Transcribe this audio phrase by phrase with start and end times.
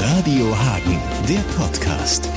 [0.00, 2.28] Radio Hagen, der Podcast.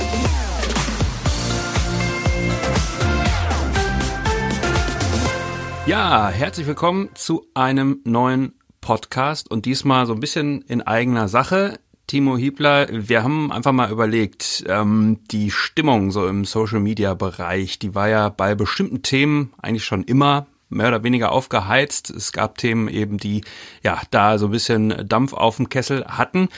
[5.86, 11.78] Ja, herzlich willkommen zu einem neuen Podcast und diesmal so ein bisschen in eigener Sache.
[12.06, 17.78] Timo Hiebler, wir haben einfach mal überlegt, ähm, die Stimmung so im Social Media Bereich,
[17.78, 22.10] die war ja bei bestimmten Themen eigentlich schon immer mehr oder weniger aufgeheizt.
[22.10, 23.42] Es gab Themen eben, die
[23.82, 26.48] ja da so ein bisschen Dampf auf dem Kessel hatten.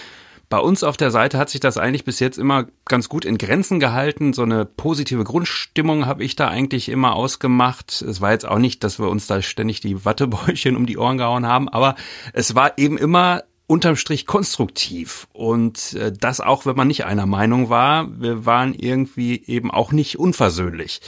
[0.49, 3.37] Bei uns auf der Seite hat sich das eigentlich bis jetzt immer ganz gut in
[3.37, 4.33] Grenzen gehalten.
[4.33, 8.03] So eine positive Grundstimmung habe ich da eigentlich immer ausgemacht.
[8.03, 11.19] Es war jetzt auch nicht, dass wir uns da ständig die Wattebäuchchen um die Ohren
[11.19, 11.97] gehauen haben, aber
[12.33, 17.27] es war eben immer unterm Strich konstruktiv und äh, das auch, wenn man nicht einer
[17.27, 18.09] Meinung war.
[18.21, 21.01] Wir waren irgendwie eben auch nicht unversöhnlich.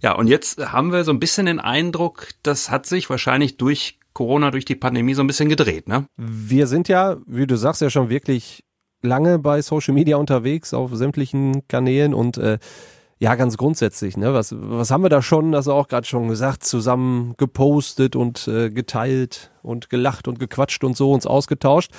[0.00, 4.00] Ja, und jetzt haben wir so ein bisschen den Eindruck, das hat sich wahrscheinlich durch
[4.14, 6.06] Corona, durch die Pandemie so ein bisschen gedreht, ne?
[6.16, 8.64] Wir sind ja, wie du sagst, ja schon wirklich
[9.02, 12.58] lange bei Social Media unterwegs, auf sämtlichen Kanälen und äh,
[13.22, 14.34] ja, ganz grundsätzlich, ne?
[14.34, 18.68] Was, was haben wir da schon, also auch gerade schon gesagt, zusammen gepostet und äh,
[18.68, 21.92] geteilt und gelacht und gequatscht und so uns ausgetauscht.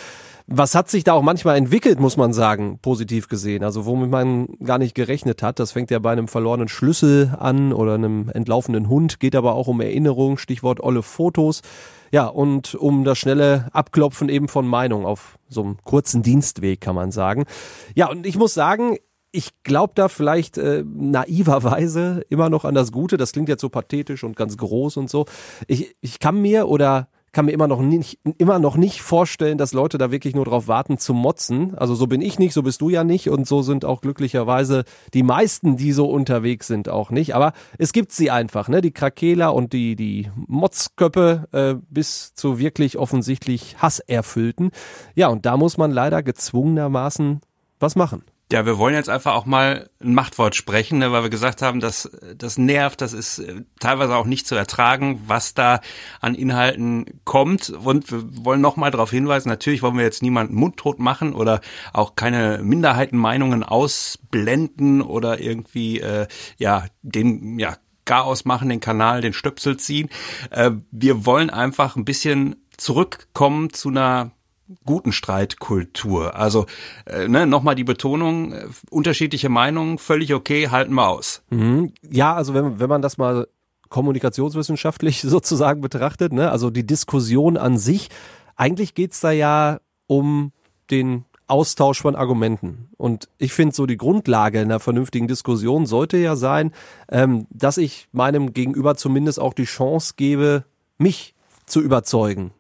[0.47, 3.63] Was hat sich da auch manchmal entwickelt, muss man sagen, positiv gesehen.
[3.63, 5.59] Also womit man gar nicht gerechnet hat.
[5.59, 9.69] Das fängt ja bei einem verlorenen Schlüssel an oder einem entlaufenden Hund, geht aber auch
[9.69, 11.61] um Erinnerungen, Stichwort olle Fotos.
[12.11, 16.95] Ja, und um das schnelle Abklopfen eben von Meinung auf so einem kurzen Dienstweg, kann
[16.95, 17.45] man sagen.
[17.95, 18.97] Ja, und ich muss sagen,
[19.33, 23.17] ich glaube da vielleicht äh, naiverweise immer noch an das Gute.
[23.17, 25.25] Das klingt jetzt so pathetisch und ganz groß und so.
[25.67, 29.73] Ich, ich kann mir oder kann mir immer noch nicht, immer noch nicht vorstellen, dass
[29.73, 31.75] Leute da wirklich nur drauf warten zu motzen.
[31.75, 34.83] Also so bin ich nicht, so bist du ja nicht und so sind auch glücklicherweise
[35.15, 37.33] die meisten, die so unterwegs sind, auch nicht.
[37.33, 38.81] Aber es gibt sie einfach, ne?
[38.81, 44.69] Die Krakeler und die, die Motzköppe äh, bis zu wirklich offensichtlich Hasserfüllten.
[45.15, 47.41] Ja, und da muss man leider gezwungenermaßen
[47.79, 48.23] was machen.
[48.53, 51.79] Ja, wir wollen jetzt einfach auch mal ein Machtwort sprechen, ne, weil wir gesagt haben,
[51.79, 55.81] dass das nervt, das ist äh, teilweise auch nicht zu ertragen, was da
[56.21, 57.71] an Inhalten kommt.
[57.71, 61.61] Und wir wollen noch mal darauf hinweisen, natürlich wollen wir jetzt niemanden mundtot machen oder
[61.93, 66.27] auch keine Minderheitenmeinungen ausblenden oder irgendwie äh,
[66.59, 70.09] ja den ja Chaos machen, den Kanal, den Stöpsel ziehen.
[70.51, 74.29] Äh, wir wollen einfach ein bisschen zurückkommen zu einer
[74.85, 76.35] guten Streitkultur.
[76.35, 76.65] Also
[77.05, 81.43] äh, ne, nochmal die Betonung, äh, unterschiedliche Meinungen, völlig okay, halten wir aus.
[81.49, 81.93] Mhm.
[82.09, 83.47] Ja, also wenn, wenn man das mal
[83.89, 88.09] kommunikationswissenschaftlich sozusagen betrachtet, ne, also die Diskussion an sich,
[88.55, 90.51] eigentlich geht's da ja um
[90.91, 92.89] den Austausch von Argumenten.
[92.97, 96.71] Und ich finde so die Grundlage einer vernünftigen Diskussion sollte ja sein,
[97.09, 100.63] ähm, dass ich meinem Gegenüber zumindest auch die Chance gebe,
[100.97, 101.35] mich
[101.65, 102.51] zu überzeugen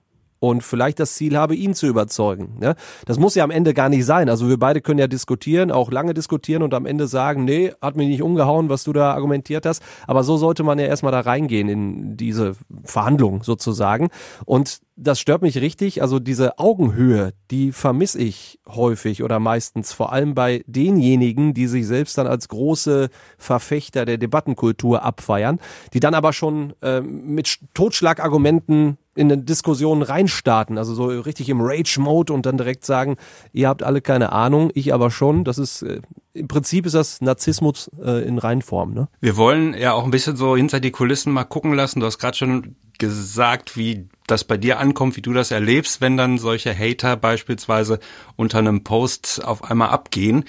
[0.43, 2.57] und vielleicht das Ziel habe, ihn zu überzeugen.
[2.59, 2.75] Ne?
[3.05, 4.27] Das muss ja am Ende gar nicht sein.
[4.27, 7.95] Also wir beide können ja diskutieren, auch lange diskutieren und am Ende sagen, nee, hat
[7.95, 9.81] mich nicht umgehauen, was du da argumentiert hast.
[10.05, 14.09] Aber so sollte man ja erstmal da reingehen in diese Verhandlung sozusagen.
[14.43, 16.01] Und das stört mich richtig.
[16.01, 21.87] Also diese Augenhöhe, die vermisse ich häufig oder meistens, vor allem bei denjenigen, die sich
[21.87, 25.59] selbst dann als große Verfechter der Debattenkultur abfeiern,
[25.93, 31.61] die dann aber schon äh, mit Totschlagargumenten in eine Diskussion reinstarten, also so richtig im
[31.61, 33.17] Rage-Mode und dann direkt sagen,
[33.51, 35.43] ihr habt alle keine Ahnung, ich aber schon.
[35.43, 36.01] Das ist äh,
[36.33, 38.93] im Prinzip ist das Narzissmus äh, in Reinform.
[38.93, 39.07] Ne?
[39.21, 41.99] Wir wollen ja auch ein bisschen so hinter die Kulissen mal gucken lassen.
[41.99, 46.17] Du hast gerade schon gesagt, wie das bei dir ankommt, wie du das erlebst, wenn
[46.17, 47.99] dann solche Hater beispielsweise
[48.35, 50.45] unter einem Post auf einmal abgehen.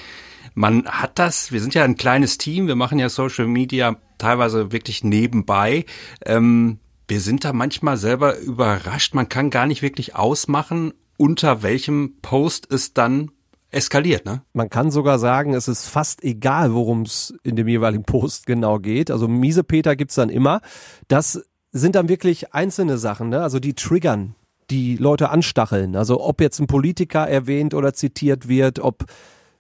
[0.54, 4.70] Man hat das, wir sind ja ein kleines Team, wir machen ja Social Media teilweise
[4.70, 5.84] wirklich nebenbei.
[6.24, 6.78] Ähm,
[7.08, 9.14] wir sind da manchmal selber überrascht.
[9.14, 13.30] Man kann gar nicht wirklich ausmachen, unter welchem Post es dann
[13.70, 14.42] eskaliert, ne?
[14.52, 18.78] Man kann sogar sagen, es ist fast egal, worum es in dem jeweiligen Post genau
[18.78, 19.10] geht.
[19.10, 20.60] Also miese Peter gibt's dann immer.
[21.08, 21.44] Das
[21.74, 23.42] sind dann wirklich einzelne Sachen, ne?
[23.42, 24.34] Also die triggern,
[24.70, 25.96] die Leute anstacheln.
[25.96, 29.04] Also ob jetzt ein Politiker erwähnt oder zitiert wird, ob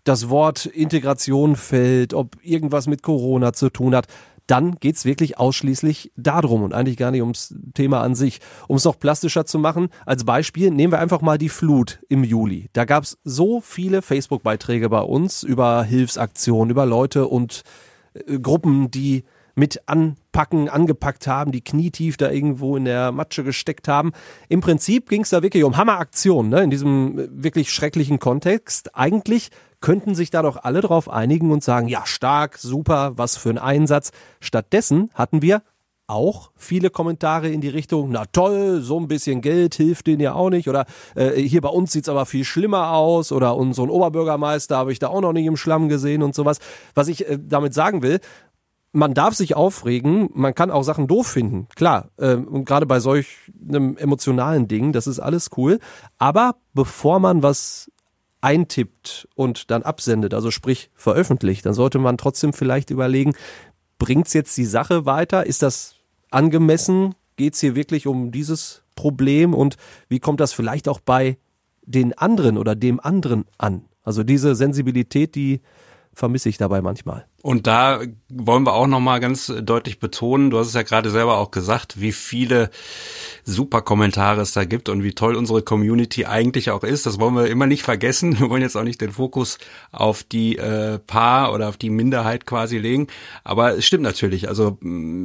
[0.04, 4.06] das Wort Integration fällt, ob irgendwas mit Corona zu tun hat
[4.46, 8.40] dann geht's wirklich ausschließlich darum und eigentlich gar nicht ums Thema an sich.
[8.68, 12.24] Um es noch plastischer zu machen, als Beispiel nehmen wir einfach mal die Flut im
[12.24, 12.68] Juli.
[12.72, 17.62] Da gab's so viele Facebook-Beiträge bei uns über Hilfsaktionen, über Leute und
[18.12, 19.24] äh, Gruppen, die
[19.54, 19.88] mit
[20.34, 24.12] anpacken, angepackt haben, die knietief da irgendwo in der Matsche gesteckt haben.
[24.48, 28.96] Im Prinzip ging es da wirklich um Hammeraktion, ne, in diesem äh, wirklich schrecklichen Kontext.
[28.96, 29.50] Eigentlich
[29.80, 33.58] könnten sich da doch alle drauf einigen und sagen, ja, stark, super, was für ein
[33.58, 34.10] Einsatz.
[34.40, 35.62] Stattdessen hatten wir
[36.06, 40.34] auch viele Kommentare in die Richtung, na toll, so ein bisschen Geld hilft denen ja
[40.34, 40.84] auch nicht oder
[41.14, 45.08] äh, hier bei uns sieht's aber viel schlimmer aus oder unseren Oberbürgermeister habe ich da
[45.08, 46.58] auch noch nicht im Schlamm gesehen und sowas.
[46.94, 48.20] Was ich äh, damit sagen will,
[48.94, 52.10] man darf sich aufregen, man kann auch Sachen doof finden, klar.
[52.18, 55.80] Ähm, und gerade bei solch einem emotionalen Ding, das ist alles cool.
[56.18, 57.90] Aber bevor man was
[58.40, 63.34] eintippt und dann absendet, also sprich veröffentlicht, dann sollte man trotzdem vielleicht überlegen,
[63.98, 65.44] bringt's jetzt die Sache weiter?
[65.44, 65.96] Ist das
[66.30, 67.14] angemessen?
[67.36, 69.54] Geht's hier wirklich um dieses Problem?
[69.54, 69.76] Und
[70.08, 71.36] wie kommt das vielleicht auch bei
[71.82, 73.86] den anderen oder dem anderen an?
[74.04, 75.62] Also diese Sensibilität, die
[76.14, 77.26] vermisse ich dabei manchmal.
[77.42, 78.00] Und da
[78.30, 82.00] wollen wir auch nochmal ganz deutlich betonen, du hast es ja gerade selber auch gesagt,
[82.00, 82.70] wie viele
[83.44, 87.04] super Kommentare es da gibt und wie toll unsere Community eigentlich auch ist.
[87.04, 88.38] Das wollen wir immer nicht vergessen.
[88.40, 89.58] Wir wollen jetzt auch nicht den Fokus
[89.92, 93.08] auf die äh, Paar oder auf die Minderheit quasi legen.
[93.42, 94.48] Aber es stimmt natürlich.
[94.48, 94.78] Also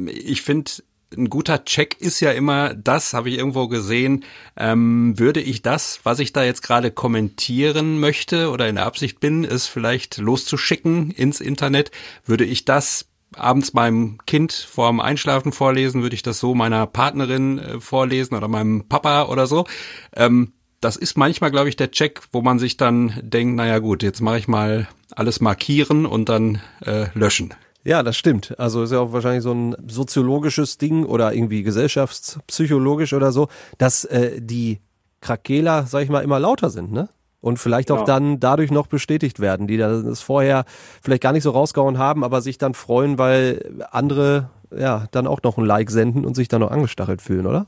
[0.06, 0.70] ich finde,
[1.16, 4.24] ein guter Check ist ja immer das, habe ich irgendwo gesehen,
[4.56, 9.20] ähm, würde ich das, was ich da jetzt gerade kommentieren möchte oder in der Absicht
[9.20, 11.90] bin, es vielleicht loszuschicken ins Internet,
[12.24, 17.58] würde ich das abends meinem Kind vorm Einschlafen vorlesen, würde ich das so meiner Partnerin
[17.58, 19.66] äh, vorlesen oder meinem Papa oder so.
[20.14, 24.02] Ähm, das ist manchmal, glaube ich, der Check, wo man sich dann denkt, naja gut,
[24.02, 27.54] jetzt mache ich mal alles markieren und dann äh, löschen.
[27.82, 28.58] Ja, das stimmt.
[28.58, 33.48] Also ist ja auch wahrscheinlich so ein soziologisches Ding oder irgendwie gesellschaftspsychologisch oder so,
[33.78, 34.80] dass äh, die
[35.20, 37.08] Krakeler, sag ich mal, immer lauter sind, ne?
[37.42, 38.04] Und vielleicht auch ja.
[38.04, 40.66] dann dadurch noch bestätigt werden, die das vorher
[41.00, 45.42] vielleicht gar nicht so rausgehauen haben, aber sich dann freuen, weil andere ja, dann auch
[45.42, 47.66] noch ein Like senden und sich dann noch angestachelt fühlen, oder?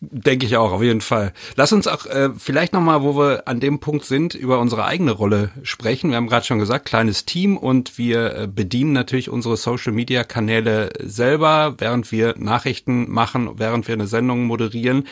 [0.00, 1.32] Denke ich auch, auf jeden Fall.
[1.56, 5.12] Lass uns auch äh, vielleicht nochmal, wo wir an dem Punkt sind, über unsere eigene
[5.12, 6.10] Rolle sprechen.
[6.10, 11.74] Wir haben gerade schon gesagt, kleines Team und wir äh, bedienen natürlich unsere Social-Media-Kanäle selber,
[11.78, 15.04] während wir Nachrichten machen, während wir eine Sendung moderieren.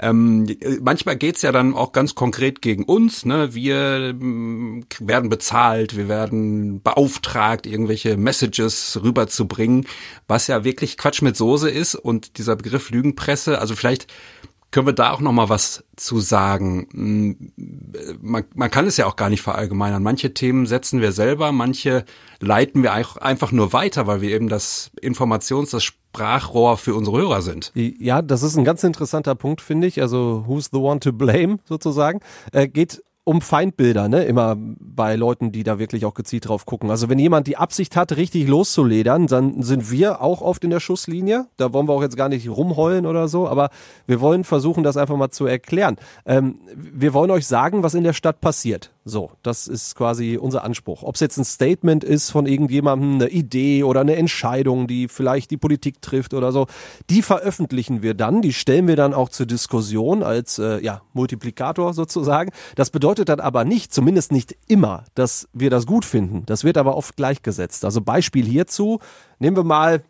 [0.00, 0.46] Ähm,
[0.80, 3.24] manchmal geht's ja dann auch ganz konkret gegen uns.
[3.24, 3.54] Ne?
[3.54, 9.86] Wir mm, werden bezahlt, wir werden beauftragt, irgendwelche Messages rüberzubringen,
[10.26, 11.94] was ja wirklich Quatsch mit Soße ist.
[11.94, 14.06] Und dieser Begriff Lügenpresse, also vielleicht
[14.70, 16.86] können wir da auch noch mal was zu sagen?
[16.92, 17.52] Mm,
[18.20, 20.02] man, man kann es ja auch gar nicht verallgemeinern.
[20.02, 22.04] Manche Themen setzen wir selber, manche
[22.40, 27.42] leiten wir einfach nur weiter, weil wir eben das Informations-, das Sprachrohr für unsere Hörer
[27.42, 27.72] sind.
[27.74, 30.00] Ja, das ist ein ganz interessanter Punkt, finde ich.
[30.02, 32.20] Also, who's the one to blame sozusagen?
[32.52, 34.24] Äh, geht um Feindbilder, ne?
[34.24, 36.90] Immer bei Leuten, die da wirklich auch gezielt drauf gucken.
[36.90, 40.80] Also wenn jemand die Absicht hat, richtig loszuledern, dann sind wir auch oft in der
[40.80, 41.46] Schusslinie.
[41.58, 43.68] Da wollen wir auch jetzt gar nicht rumheulen oder so, aber
[44.06, 45.96] wir wollen versuchen, das einfach mal zu erklären.
[46.24, 48.92] Ähm, wir wollen euch sagen, was in der Stadt passiert.
[49.08, 51.02] So, das ist quasi unser Anspruch.
[51.02, 55.50] Ob es jetzt ein Statement ist von irgendjemandem, eine Idee oder eine Entscheidung, die vielleicht
[55.50, 56.66] die Politik trifft oder so,
[57.10, 61.92] die veröffentlichen wir dann, die stellen wir dann auch zur Diskussion als äh, ja, Multiplikator
[61.94, 62.52] sozusagen.
[62.76, 66.44] Das bedeutet bedeutet dann aber nicht, zumindest nicht immer, dass wir das gut finden.
[66.46, 67.84] Das wird aber oft gleichgesetzt.
[67.84, 68.98] Also Beispiel hierzu,
[69.38, 70.02] nehmen wir mal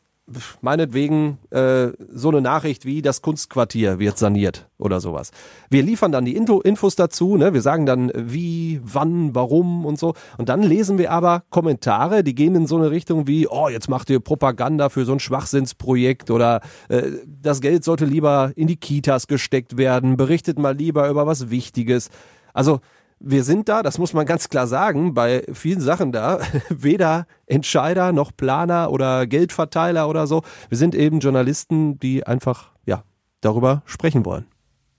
[0.60, 5.30] meinetwegen äh, so eine Nachricht wie das Kunstquartier wird saniert oder sowas.
[5.70, 7.54] Wir liefern dann die Info Infos dazu, ne?
[7.54, 10.14] wir sagen dann wie, wann, warum und so.
[10.36, 13.88] Und dann lesen wir aber Kommentare, die gehen in so eine Richtung wie, oh, jetzt
[13.88, 17.02] macht ihr Propaganda für so ein Schwachsinnsprojekt oder äh,
[17.42, 22.10] das Geld sollte lieber in die Kitas gesteckt werden, berichtet mal lieber über was Wichtiges.
[22.52, 22.80] Also
[23.20, 28.12] wir sind da, das muss man ganz klar sagen, bei vielen Sachen da, weder Entscheider
[28.12, 30.42] noch Planer oder Geldverteiler oder so.
[30.68, 33.04] Wir sind eben Journalisten, die einfach, ja,
[33.40, 34.46] darüber sprechen wollen.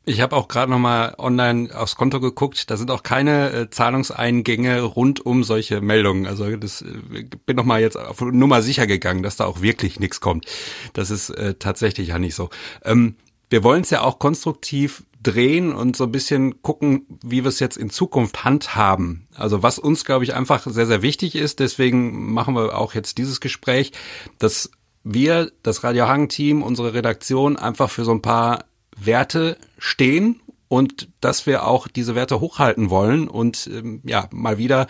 [0.05, 2.71] Ich habe auch gerade nochmal online aufs Konto geguckt.
[2.71, 6.25] Da sind auch keine äh, Zahlungseingänge rund um solche Meldungen.
[6.25, 10.19] Also das äh, bin nochmal jetzt auf Nummer sicher gegangen, dass da auch wirklich nichts
[10.19, 10.45] kommt.
[10.93, 12.49] Das ist äh, tatsächlich ja nicht so.
[12.83, 13.17] Ähm,
[13.51, 17.59] wir wollen es ja auch konstruktiv drehen und so ein bisschen gucken, wie wir es
[17.59, 19.27] jetzt in Zukunft handhaben.
[19.35, 23.17] Also was uns, glaube ich, einfach sehr, sehr wichtig ist, deswegen machen wir auch jetzt
[23.17, 23.91] dieses Gespräch,
[24.37, 24.71] dass
[25.03, 28.65] wir, das Radio Hagen-Team, unsere Redaktion einfach für so ein paar
[28.97, 34.87] Werte stehen und dass wir auch diese Werte hochhalten wollen und ähm, ja, mal wieder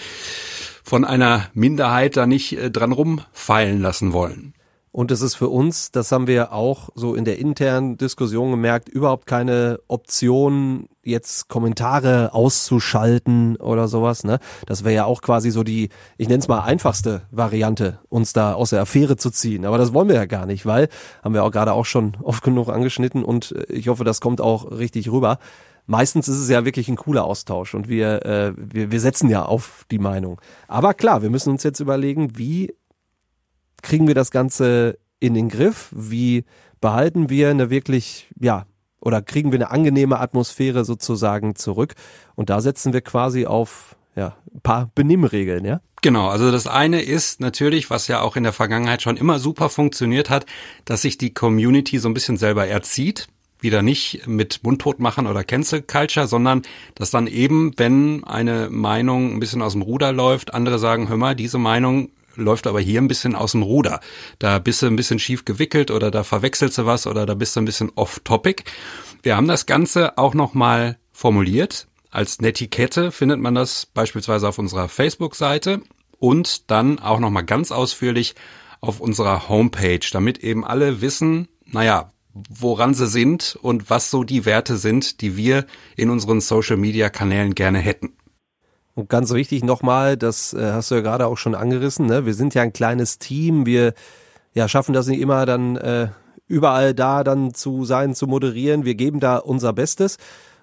[0.84, 4.54] von einer Minderheit da nicht äh, dran rumfallen lassen wollen.
[4.92, 8.90] Und es ist für uns, das haben wir auch so in der internen Diskussion gemerkt,
[8.90, 14.24] überhaupt keine Option, jetzt Kommentare auszuschalten oder sowas.
[14.24, 14.40] Ne?
[14.66, 18.54] Das wäre ja auch quasi so die, ich nenne es mal einfachste Variante, uns da
[18.54, 19.66] aus der Affäre zu ziehen.
[19.66, 20.90] Aber das wollen wir ja gar nicht, weil,
[21.24, 24.42] haben wir auch gerade auch schon oft genug angeschnitten und äh, ich hoffe, das kommt
[24.42, 25.38] auch richtig rüber.
[25.86, 29.46] Meistens ist es ja wirklich ein cooler Austausch und wir, äh, wir, wir setzen ja
[29.46, 30.40] auf die Meinung.
[30.68, 32.76] Aber klar, wir müssen uns jetzt überlegen, wie
[33.82, 35.90] kriegen wir das Ganze in den Griff?
[35.92, 36.46] Wie
[36.82, 38.66] behalten wir eine wirklich, ja,
[39.02, 41.96] oder kriegen wir eine angenehme Atmosphäre sozusagen zurück?
[42.36, 45.82] Und da setzen wir quasi auf ja, ein paar Benimmregeln, ja?
[46.02, 49.70] Genau, also das eine ist natürlich, was ja auch in der Vergangenheit schon immer super
[49.70, 50.46] funktioniert hat,
[50.86, 53.28] dass sich die Community so ein bisschen selber erzieht.
[53.60, 56.62] Wieder nicht mit Mundtot machen oder Cancel Culture, sondern
[56.96, 61.18] dass dann eben, wenn eine Meinung ein bisschen aus dem Ruder läuft, andere sagen, hör
[61.18, 64.00] mal, diese Meinung läuft aber hier ein bisschen aus dem Ruder.
[64.40, 67.56] Da bist du ein bisschen schief gewickelt oder da verwechselst du was oder da bist
[67.56, 68.64] du ein bisschen off-topic.
[69.24, 71.88] Wir haben das Ganze auch nochmal formuliert.
[72.12, 75.82] Als Netiquette findet man das beispielsweise auf unserer Facebook-Seite
[76.18, 78.36] und dann auch nochmal ganz ausführlich
[78.82, 82.12] auf unserer Homepage, damit eben alle wissen, naja,
[82.50, 87.80] woran sie sind und was so die Werte sind, die wir in unseren Social-Media-Kanälen gerne
[87.80, 88.14] hätten.
[89.00, 92.26] Und ganz wichtig nochmal, das äh, hast du ja gerade auch schon angerissen, ne?
[92.26, 93.94] wir sind ja ein kleines Team, wir
[94.54, 96.10] ja, schaffen das nicht immer dann äh,
[96.48, 100.18] überall da dann zu sein, zu moderieren, wir geben da unser Bestes.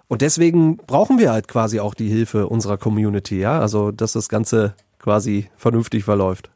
[0.06, 4.28] Und deswegen brauchen wir halt quasi auch die Hilfe unserer Community, ja, also dass das
[4.28, 6.50] Ganze quasi vernünftig verläuft.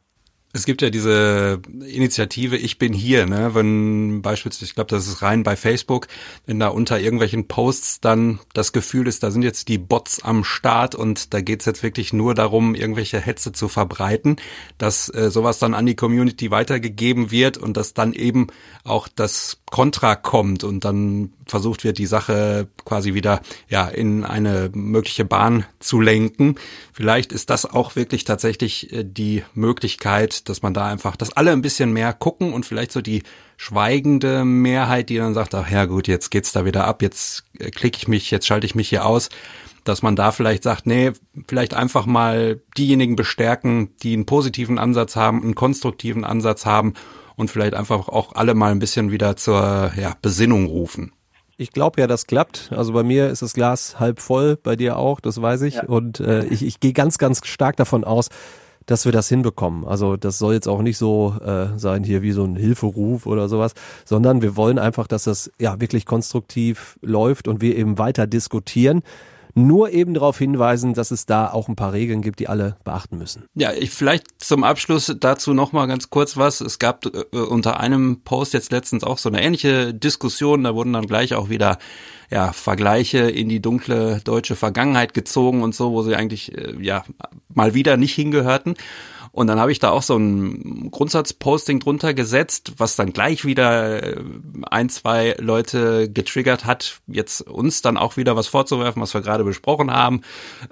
[0.53, 3.55] Es gibt ja diese Initiative Ich bin hier, ne?
[3.55, 6.07] Wenn beispielsweise, ich glaube, das ist rein bei Facebook,
[6.45, 10.43] wenn da unter irgendwelchen Posts dann das Gefühl ist, da sind jetzt die Bots am
[10.43, 14.35] Start und da geht's jetzt wirklich nur darum, irgendwelche Hetze zu verbreiten,
[14.77, 18.47] dass äh, sowas dann an die Community weitergegeben wird und dass dann eben
[18.83, 24.71] auch das Kontra kommt und dann versucht wird, die Sache quasi wieder ja in eine
[24.73, 26.55] mögliche Bahn zu lenken.
[26.93, 31.51] Vielleicht ist das auch wirklich tatsächlich äh, die Möglichkeit, dass man da einfach, dass alle
[31.51, 33.21] ein bisschen mehr gucken und vielleicht so die
[33.57, 37.69] schweigende Mehrheit, die dann sagt, ach ja gut, jetzt geht's da wieder ab, jetzt äh,
[37.69, 39.29] klicke ich mich, jetzt schalte ich mich hier aus,
[39.83, 41.11] dass man da vielleicht sagt, nee,
[41.47, 46.93] vielleicht einfach mal diejenigen bestärken, die einen positiven Ansatz haben, einen konstruktiven Ansatz haben
[47.35, 51.11] und vielleicht einfach auch alle mal ein bisschen wieder zur ja, Besinnung rufen.
[51.61, 52.71] Ich glaube ja, das klappt.
[52.75, 55.75] Also bei mir ist das Glas halb voll, bei dir auch, das weiß ich.
[55.75, 55.83] Ja.
[55.83, 58.29] Und äh, ich, ich gehe ganz, ganz stark davon aus,
[58.87, 59.85] dass wir das hinbekommen.
[59.85, 63.47] Also das soll jetzt auch nicht so äh, sein hier wie so ein Hilferuf oder
[63.47, 63.73] sowas,
[64.05, 69.03] sondern wir wollen einfach, dass das ja wirklich konstruktiv läuft und wir eben weiter diskutieren
[69.53, 73.17] nur eben darauf hinweisen, dass es da auch ein paar Regeln gibt, die alle beachten
[73.17, 73.45] müssen.
[73.55, 76.61] Ja, ich vielleicht zum Abschluss dazu noch mal ganz kurz was.
[76.61, 80.93] Es gab äh, unter einem Post jetzt letztens auch so eine ähnliche Diskussion, da wurden
[80.93, 81.77] dann gleich auch wieder
[82.29, 87.03] ja, Vergleiche in die dunkle deutsche Vergangenheit gezogen und so, wo sie eigentlich äh, ja
[87.53, 88.75] mal wieder nicht hingehörten.
[89.31, 94.03] Und dann habe ich da auch so ein Grundsatzposting drunter gesetzt, was dann gleich wieder
[94.03, 94.23] äh,
[94.69, 99.45] ein, zwei Leute getriggert hat, jetzt uns dann auch wieder was vorzuwerfen, was wir gerade
[99.45, 100.21] besprochen haben.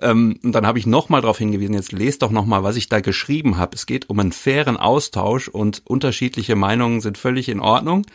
[0.02, 3.00] Ähm, und dann habe ich nochmal darauf hingewiesen, jetzt lest doch nochmal, was ich da
[3.00, 3.76] geschrieben habe.
[3.76, 8.06] Es geht um einen fairen Austausch und unterschiedliche Meinungen sind völlig in Ordnung.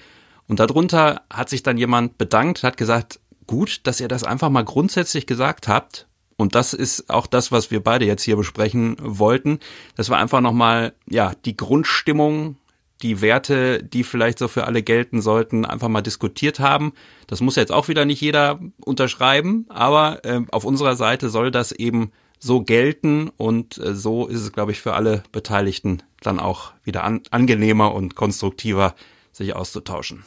[0.46, 4.64] Und darunter hat sich dann jemand bedankt, hat gesagt, gut, dass ihr das einfach mal
[4.64, 6.06] grundsätzlich gesagt habt
[6.37, 9.61] und das ist auch das, was wir beide jetzt hier besprechen wollten,
[9.97, 12.57] dass wir einfach nochmal, ja, die Grundstimmung,
[13.03, 16.93] die Werte, die vielleicht so für alle gelten sollten, einfach mal diskutiert haben.
[17.26, 21.73] Das muss jetzt auch wieder nicht jeder unterschreiben, aber äh, auf unserer Seite soll das
[21.73, 26.73] eben so gelten und äh, so ist es, glaube ich, für alle Beteiligten dann auch
[26.83, 28.95] wieder an, angenehmer und konstruktiver,
[29.33, 30.25] sich auszutauschen.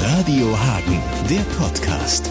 [0.00, 2.30] Radio Hagen, der Podcast.